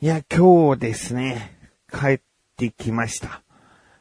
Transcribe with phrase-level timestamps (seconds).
[0.00, 1.58] いや、今日ですね、
[1.92, 2.20] 帰っ
[2.56, 3.42] てきました。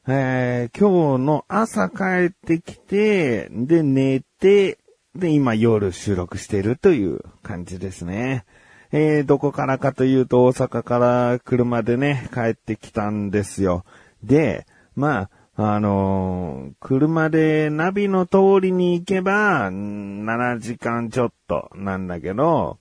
[0.08, 4.78] えー、今日の朝帰ってきて、で、寝て、
[5.16, 8.46] で、今夜収録してるという感じですね。
[8.92, 13.84] えー、どこからかというと大阪から車でね、帰ってきたんですよ。
[14.22, 22.78] で、まあ、あのー車でナビの通りに行けば、7時間ちょっとなんだけど、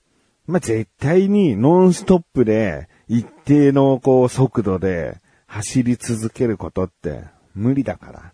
[0.47, 7.25] まあ、絶対にノンストップで一定のこう速度で走り続けることって
[7.55, 8.33] 無理だから、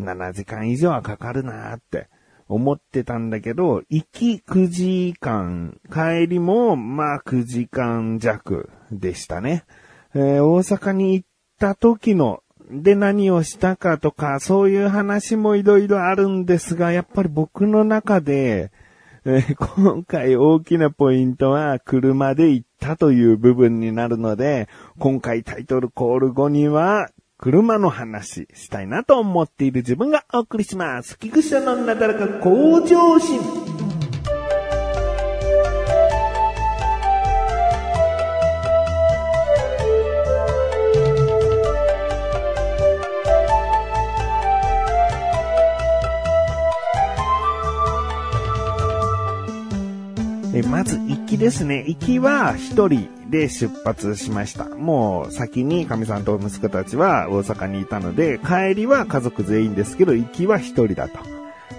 [0.00, 2.08] 7時間以上はかかるなーって
[2.48, 9.64] 思ってたんだけど、行き9時間、帰りもまあ9時間弱でしたね。
[10.14, 18.72] えー大阪に行った時ので何をしたかとか、そういう話もいろいろあるんですが、やっぱり僕の中で、
[19.26, 27.08] えー今回大きなポイントは車で行ったという部分になるので、今回タイトルコール後には、
[27.38, 31.18] 車の話したいなと思っている自分がお送りします。
[31.18, 33.73] 菊池さんのなだらか向上心。
[51.36, 51.84] きですね。
[51.86, 54.64] 行きは一人で出発しました。
[54.64, 61.18] もう先に神さんと息子たちは大阪にいたので、帰りは家族全員ですけど、行きは一人だと。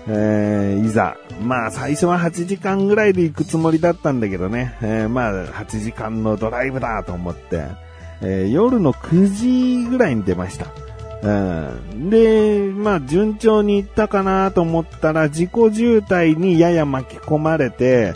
[0.07, 1.17] えーいざ。
[1.41, 4.77] まあ、最初は8時間ぐらいで行くつもりだったんだけどね。
[4.81, 7.65] えーまあ、8時間のドライブだと思って、
[8.21, 10.67] えー夜の9時ぐらいに出ました。
[11.23, 18.13] うんで、まあ、順調に行ったかなと思ったら、自己渋滞にやや巻き込まれて、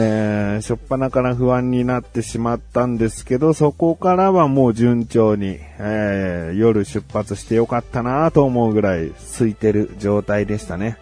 [0.00, 10.98] えー、しょっぱなから不安になってしまったんですけど、そこからはもう順調に、えー夜出発してよかったなと思うぐらい空いてる状態でしたね。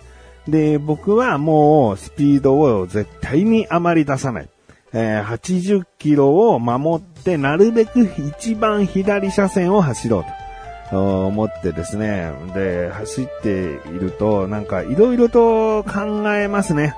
[0.48, 4.48] で、僕はもうスピードを絶対にあまり出さない。
[4.94, 10.24] えー80キロを守って、なるべく一番左車線を走ろう
[10.90, 11.26] と。
[11.26, 12.30] 思ってですね。
[12.54, 16.94] で、走っていると、なんかいろいろと考えますね。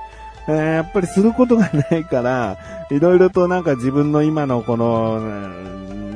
[0.49, 2.57] えーやっぱりすることがないから、
[2.89, 5.19] いろいろとなんか自分の今のこの、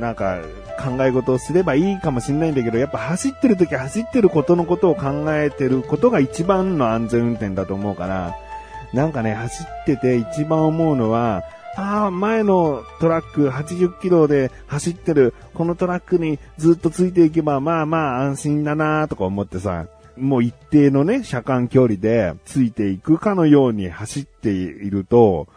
[0.00, 0.40] なんか
[0.82, 8.34] 考え事をすればいいかもしれないんだけど、やっぱ走ってる時走ってることのことを考えてることが一番の安全運転だと思うから、
[8.92, 11.42] なんかね、走ってて一番思うのは、
[11.76, 25.48] ああ、前のトラック80キロで走ってる、このトラックにずっとついていけば、まあまあ安心だなとか思ってさ、もう一定のね、車間距離でついていくかのように走っていると、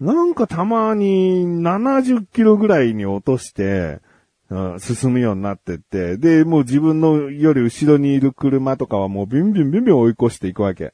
[0.00, 4.00] なんかたまに70キロぐらいに落として、
[4.48, 10.92] うん進むようになってって、で、もう自分のより後ろにいる車とかはもうビンビンビンビン追い越していくわけ。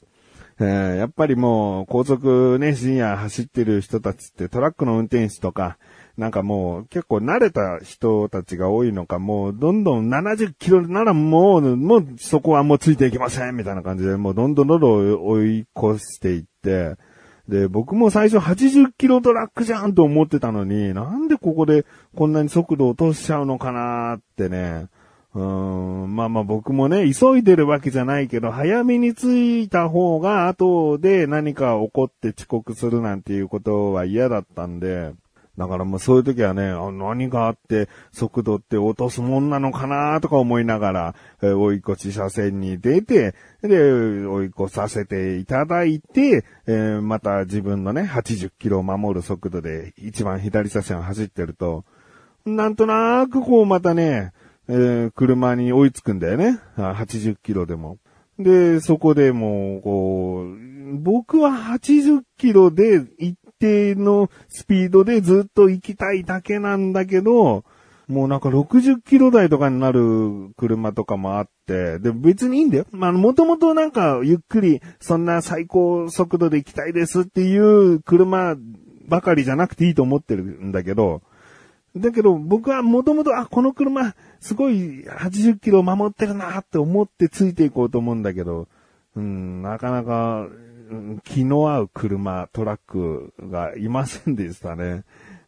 [0.59, 5.77] えーやっぱりもう高速ね、深夜走ってる人たちってトラックの運転手とか、
[6.17, 16.95] なんかもう結構慣れた人たちが多いのか、もうどんどん70キロならもう、もうそこはもうついていきませんみたいな感じで、もうどんどんどんどん追い越していって、
[17.47, 21.85] で、僕も最初80キロトラックじゃんと思ってたのに、なんでここで
[22.15, 24.87] こんなに速度落としちゃうのかなってね。
[25.33, 25.43] うー
[26.05, 35.13] ん、まあまあ僕もね、急いでるわけじゃないけど、早めに着いた方が後で何か起こって遅刻するなんていうことは嫌だったんで、
[35.57, 43.79] だからもうそういう時はね、何があって速度って落とすもんなのかなとか思いながら、えー追い越し車線に出て、で、
[44.25, 51.85] 追い越させていただいて、えーまた自分のね、80キロを守る速度で一番左車線を走ってると、
[52.45, 54.33] なんとなくこうまたね、
[54.67, 56.59] えー車に追いつくんだよね。
[56.77, 57.99] 80キロでも。
[58.39, 67.63] で、そこでもう、こう、僕は80キロで一定のスピードでずっと行きたいだけなんだけど、
[68.09, 72.85] もうなんか60キロ台とかになる車とかもあって、で、別にいいんだよ。
[72.91, 78.55] まあ、もともとなんかゆっくり、そんな最高速度で行きたいですっていう車
[79.07, 81.21] ばかりじゃなくていいと思ってるんだけど、
[81.95, 88.67] だけど僕はもともと、あ、この車、すごい80キロ守ってるなって思ってついていこうと思うんだけど、
[89.15, 90.47] うん、なかなか、
[91.23, 95.03] 気の合う車、トラックがいませんでしたね。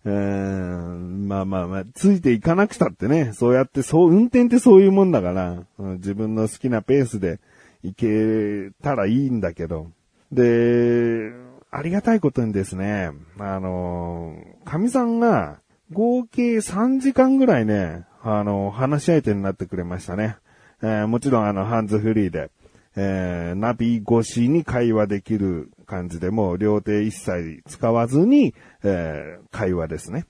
[0.05, 7.39] うーんまあまあまあ、ついていかなくたってね、そうやって、そう、運転ってそういうもんだから、自分の好きなペースで
[7.83, 9.87] 行けたらいいんだけど。
[10.31, 11.31] で、
[11.71, 15.59] ありがたいことにですね、あの、神さんが、
[15.91, 20.37] 合計3時間ぐらいね、あの、話し相手になってくれましたね。
[20.81, 22.49] えー、もちろんあの、ハンズフリーで、
[22.95, 28.53] えー、ナビ越しに会話できる感じで、もう両手一切使わずに、
[28.83, 30.25] えー、会話ですね。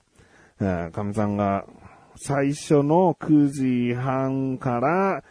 [0.60, 1.64] えー、かみさんが、
[2.16, 3.48] 最初の9
[3.90, 5.22] 時半から、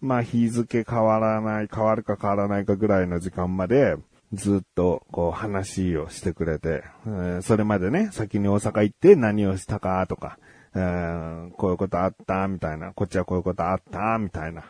[0.00, 3.96] まあ日付変わらない、変わるか変わらないかぐらいの時間まで、
[4.32, 10.38] ずっとこう話をしてくれて、えー、それまでね、先に大阪行って何をしたかとか、
[10.74, 14.64] えー、こういうことあったみたいな、こっちはこういうことあったみたいな、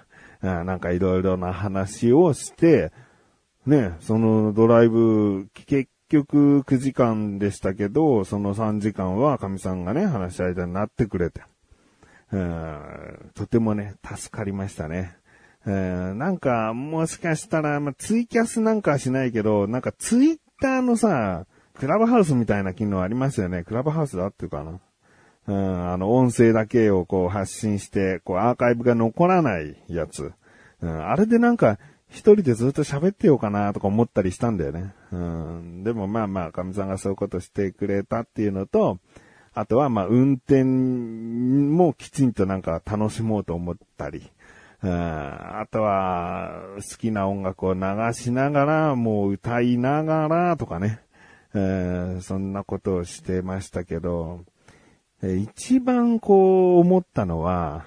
[0.45, 2.93] なんかいろいろな話をして、
[3.67, 11.43] ね、そのドライブ、結局9時間でしたけど、その3時間は神さんがね、話し相手になってくれて、
[12.33, 15.17] えー、とてもね、助かりましたね。
[15.67, 21.47] えー、なんか、もしかしたら、まあ、ツイキャスなんかはしないけど、なんかツイッターのさ、
[21.79, 23.65] クラブハウスみたいな機能ありますよね。
[23.65, 24.79] クラブハウスだっていうかな。
[25.47, 30.33] うん、あの、音声だけをこう発信して、こうアーカイブが残らないやつ。
[30.81, 34.95] うん、あれでなんか、一人でずっと喋ってようかなとか思ったりしたんだよね。
[35.13, 38.99] うん、でもまあまあ、神さんがそういうことしてくれたっていうのと、
[39.53, 44.31] あとはまあ、運転もきちんとなんか楽しもうと思ったり。
[44.83, 47.81] うん、あとは、好きな音楽を流
[48.13, 51.01] しながら、もう歌いながらとかね。
[51.55, 54.45] えー、そんなことをしてましたけど、
[55.33, 57.85] 一番こう思ったのは、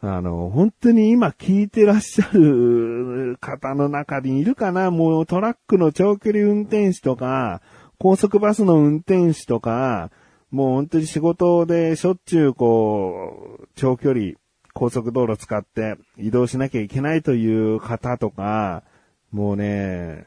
[0.00, 4.90] あの、本当に今聞いてらっしゃる方の中にいるかな？
[4.90, 7.60] もうトラックの長距離運転手とか、
[7.98, 10.10] 高速バスの運転手とか、
[10.50, 14.34] もう本当に仕事でしょっちゅうこう、長距離、
[14.72, 18.84] 高速道路使って移動しなきゃいけないという方とか、
[19.32, 20.26] もうね、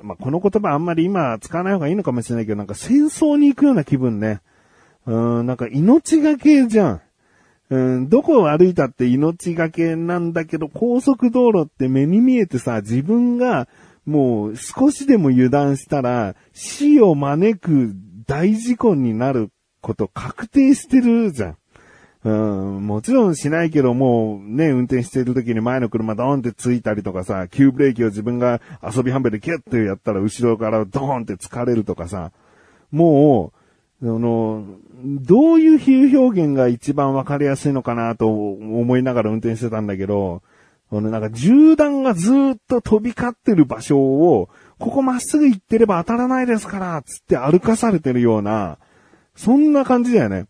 [0.00, 4.42] まあ、この言葉あんまり今使わない方がいいのかもしれないけど、なんか戦争に行くような気分ね。
[5.06, 7.00] うん、なんか命がけじゃん。
[7.70, 13.66] うん、どこを歩いたって命がけなんだけど、高速道路って目に見えてさ、自分が
[14.04, 17.94] もう少しでも油断したら死を招く
[18.26, 19.50] 大事故になる
[19.80, 21.56] こと確定してるじゃん。
[22.24, 22.30] う
[22.78, 32.30] ん、もちろんしないけどもうね、運転してる時に前の車ドーンってついたりとかさ、急ブレーキを自分が遊び半分でキュッてやったら後ろからドーンって疲れるとかさ、
[32.92, 33.61] もう、
[34.02, 34.64] あの、
[35.04, 40.42] どういう比喩表現が一番わかりやすいのかなと思いながら運転してたんだけど、
[40.90, 48.78] あの、なんか銃弾がずっと飛び交ってる場所を、ここまっすぐ行ってれば当たらないですから、つって歩かされてるような、
[49.36, 50.46] そんな感じだよね。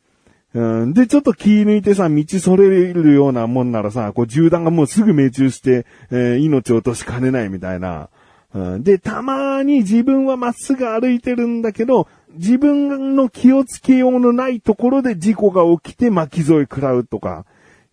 [0.54, 8.08] うん、で、ちょっと気抜いてさ、道それるようなもんならさ、こう銃弾がもうすぐ命中して、えー、命を落としかねないみたいな。
[8.54, 17.44] うん、で、たまに自分はまっすぐ歩いてるんだけど、自分の気をつけようのないところで事故が起きて巻き添え食らうとか、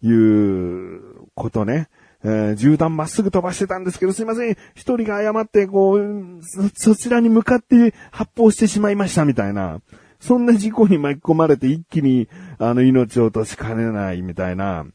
[0.02, 1.02] いう
[1.36, 1.90] ことね。
[2.22, 4.58] えー、銃弾まっすぐ飛ばしてたんですけど、すいません。
[4.76, 9.82] 一人が誤って、こう、そ、そちらに向かって発砲してしまいましたみたいな。
[10.20, 12.28] そんな事故に巻き込まれて一気に、
[12.58, 14.86] あの、命を落としかねないみたいな。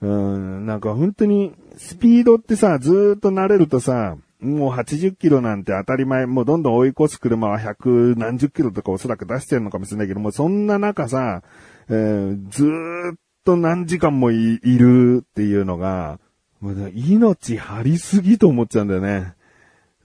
[0.00, 11.42] うん、なんか本当に、スピードってさ、ずーっと慣れるとさ、もう80キロなんて当たり前、もうどんどん追い越す車は100何十キロとかおそらく出してるのかもしれないけども、そんな中さ、
[11.88, 16.18] えー、ずーっと何時間もいるっていうのが、
[16.60, 19.34] もう命張りすぎと思っちゃうんだよね。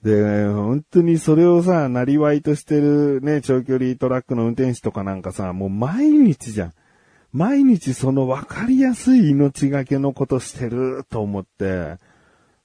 [0.02, 6.72] で、本当にそれをさ、なりわいとしてるね、長距離トラックの運転手とかなんかさ、もう毎日じゃん。
[7.32, 11.96] 毎日その分かりやすい命がけのことしてると思って、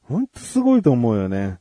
[0.03, 1.57] ほんとすごいと思うよね。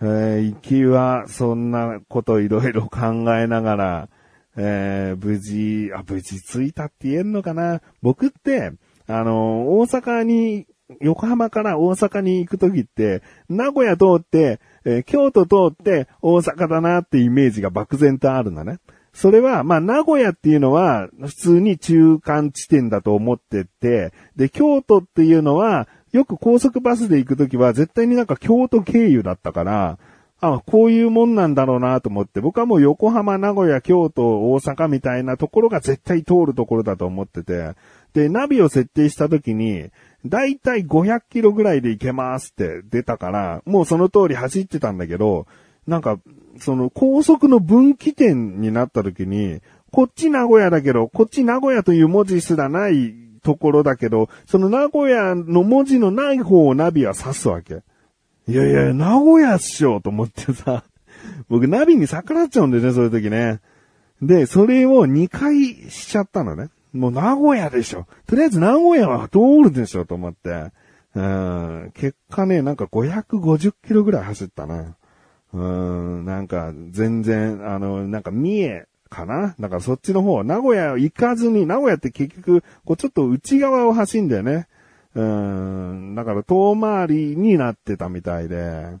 [0.00, 4.08] えー、行きはそんなこといろいろ考えながら、
[4.56, 8.72] えー、無事、あ、無事着いたって言えんのかな僕って、
[9.06, 10.66] あの、大阪に、
[11.00, 18.78] 横浜から大阪に行くときって、名古屋通って、えー、京都通って大阪だなってイメージが漠然とあるのね。
[19.14, 29.98] それは、まあ、名古屋っていうのは、普通に中間地点だと思ってて、で、京都っていうのは、よく高速バスで行くときは、絶対になんか京都経由だったから、
[30.40, 37.72] あ、こういうもんなんだろうなと思って、僕はもう横浜、名古屋、京都、大阪みたいなところが絶対通るところだと思ってて、
[38.12, 39.90] で、ナビを設定したときに、
[40.24, 45.48] だいたい500キロぐらいで行けますって出たから、もうその通り走ってたんだけど、
[45.88, 46.20] なんか、
[46.60, 57.82] その高速の分岐点になった時に、こっち名古屋だけど、こっち名古屋という文字すらないところだけど、その名古屋の文字のない方をナビは指すわけ。
[58.48, 60.82] いやいや、名古屋っしょと思ってさ、
[61.48, 63.60] 僕ナビに逆らっちゃうんだよね、そういう時ね。
[64.22, 66.70] で、それを2回しちゃったのね。
[66.92, 68.06] もう名古屋でしょ。
[68.26, 70.72] とりあえず名古屋は通るでしょと思って。
[71.14, 74.96] うん、結果ね、なんか550キロぐらい走ったな。
[75.52, 79.54] うん、なんか全然、あの、なんか三重かな？
[79.60, 84.68] だからそっちの方、名古屋行かずに、名古屋って結局、こうちょっと内側を走んだよね。
[85.14, 88.98] うん、だから遠回りになってたみたいで、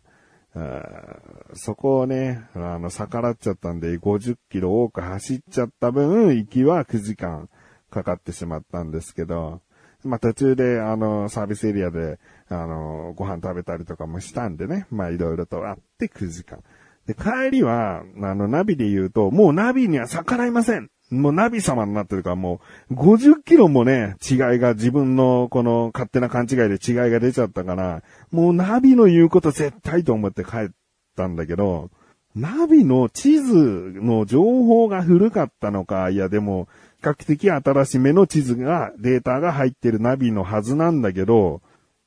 [1.54, 7.48] そこをね、あの、逆らっちゃったんで、50キロ多く走っちゃった分、行きは9時間
[7.90, 9.60] かかってしまったんですけど、
[10.04, 16.62] まあ、途中で、あの、サービスエリアで、あの、ご飯食べたりとかもしたんでね、まあ、いろいろとあって9時間。
[17.06, 20.88] で、帰りは、あの、ナビで言うと、もうナビには逆らいません。
[21.10, 30.68] もうナビ様になってるから、もう、50キロもね、違いが自分のこの勝手な勘違いで違いが出ちゃったから、もうナビの言うこと絶対と思って帰っ
[31.16, 31.90] たんだけど、
[32.34, 36.68] ナビの地図の情報が古かったのか、いやでも、
[37.00, 41.60] 比較的新しめの地図が、データが入ってるナビのはずなんだけど、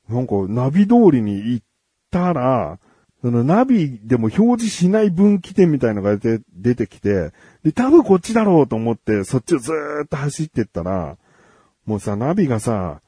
[0.08, 1.66] なんかナビ通りに行っ
[2.10, 2.78] たら、
[3.20, 7.32] そのナビでも表示しない分岐点みたいのが出て出てきて、
[7.64, 11.16] で、多分こっちだろうと思って、そっちをずーっと走ってったら、
[11.84, 13.00] もうさ、ナビがさ、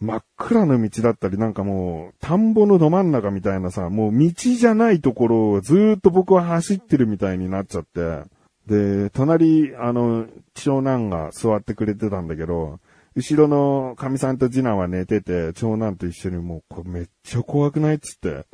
[0.00, 8.22] 真っ暗な道だったり、なんかもう、田んぼのど真ん中みたいなさ、もう道じゃないところをずーっと僕は走ってるみたいになっちゃって、
[8.66, 12.78] で、隣、あの、長男が座ってくれてたんだけど、
[13.14, 18.44] 後ろの神さんと次男は寝てて、長男と一緒にもう、これめっちゃ怖くないっつって、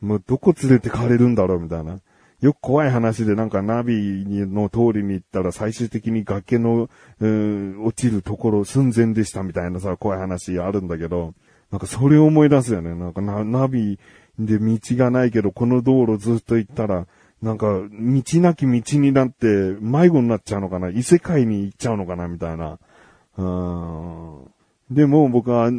[0.00, 1.98] もうどこ連れてかれるんだろうみたいな。
[2.40, 6.88] よく怖い話でなんかナビの通りに行ったら最終的に崖の、
[7.20, 11.34] えー、落ちるところ寸前でしたみたいなさ、怖い話あるんだけど、
[11.72, 12.94] なんかそれを思い出すよね。
[12.94, 13.98] なんかナビ
[14.38, 17.06] で道がないけど、この道路ずっと行ったら、
[17.42, 19.46] なんか、道なき道になって
[19.80, 22.78] 迷子になっちゃうのかな異世界に行っちゃうのかなみたいな。
[23.36, 24.50] うん。
[24.90, 25.70] でも僕は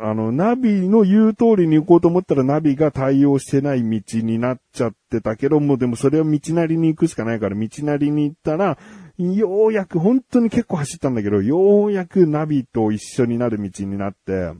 [0.00, 8.78] あの、ナビの言う通りに行こうと思ったらナビが対応してない道になっちゃってたけども、でもそれは道なりに行くしかないから、道なりに行ったら、
[9.18, 14.52] ようやく、本当に結構走ったんだけど、ようやくナビと一緒になる道になって、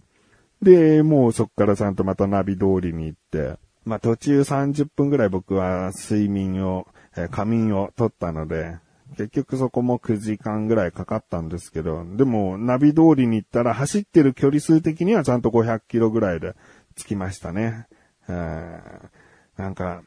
[0.61, 8.76] で、もうそっからちゃんとまたナビ通りに行って、まあ途中30分ぐらい僕は睡眠を、え仮眠を取ったので、
[9.17, 16.55] 結局そこも9時間ぐらいかかったんですけど、でもナビ通りに行ったら走ってる距離数的にはちゃんと500キロぐらいで
[16.95, 17.87] 着きましたね。
[18.29, 20.03] なんか、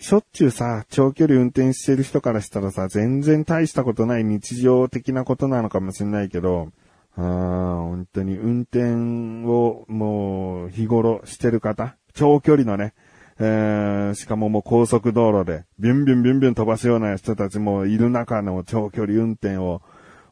[0.00, 6.68] しょっちゅうさ、長距離運転してる人からしたらさ、全然大したことない日常的なことなのかもしれないけど、
[7.16, 12.94] 本当に運転をもう日頃してる方、長距離のね、
[13.40, 19.82] えー、しかももう高速道路で、ビュンビュンビュンビュン飛ばすような人たちもいる中の長距離運転を、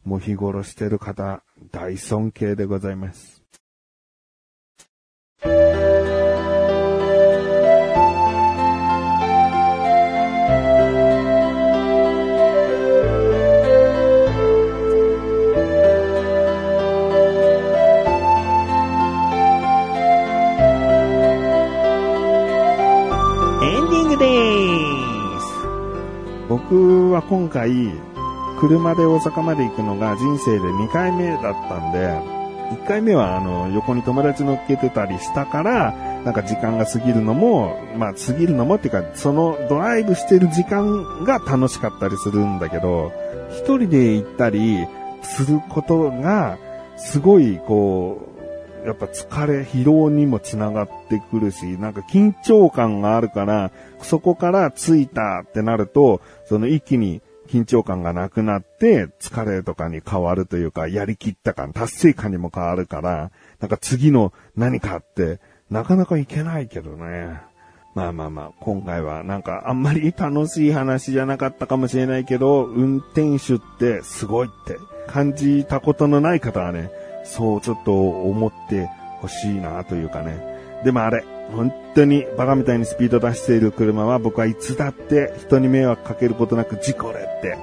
[0.04, 3.35] もう日頃してる方、大尊敬でございます。
[26.56, 27.92] 僕は今回、
[28.58, 31.98] 車で大阪まで行くのが人生で2回目だったんで、
[32.82, 35.92] 1回目はあの、横に友達乗っけてたりしたから、
[36.24, 43.12] なんか時間が過ぎるのも、まあ過ぎるのもっていうか、そのドライブしてる時間が楽しかったりするんだけど、
[43.50, 44.86] 一人で行ったり
[45.22, 46.56] することが、
[46.96, 48.35] すごいこう、
[48.86, 67.40] やっぱ疲れ、疲労にもつながってくるし、なんか緊張感があるから、そこから着いたってなると、その一気に緊張感がなくなって、疲れとかに変わるというか、やりきった感、達成感にも変わるから、なんか次の何かって、なかなかいけないけどね。
[67.96, 74.76] まあまあまあ、今回はなんかあんまり楽しい話じゃなかったかもしれないけど、運転手ってすごいって
[75.08, 76.90] 感じたことのない方はね、
[77.26, 78.88] そうちょっと思って
[79.20, 80.38] ほしいなというかね。
[80.84, 87.58] でもあれ、本当にバカみたいにスピード出している車は僕はいつだって人に迷惑かけることなく事故れって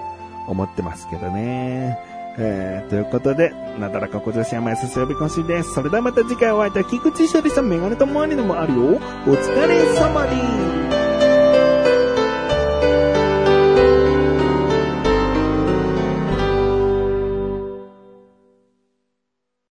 [0.48, 1.98] 思ってますけどね。
[2.38, 5.74] えー、ということで、なだらか小女子山安すよびこしです。
[5.74, 8.82] それではまた次回お会いいたい菊池処理さんメガネとマニでもあるよ。
[8.86, 8.98] お
[9.32, 10.32] 疲れ様で
[11.10, 11.13] す。